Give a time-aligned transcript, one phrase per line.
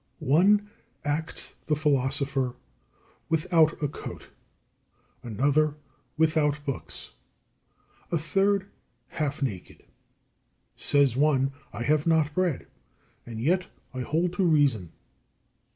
[0.19, 0.31] 30.
[0.31, 0.69] One
[1.05, 2.55] acts the philosopher
[3.29, 4.31] without a coat,
[5.21, 5.75] another
[6.17, 7.11] without books,
[8.11, 8.67] a third
[9.09, 9.83] half naked.
[10.75, 12.65] Says one, "I have not bread,
[13.27, 14.91] and yet I hold to reason."